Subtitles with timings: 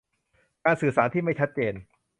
[0.65, 1.73] การสื่อสารที่ไม่ชัดเจน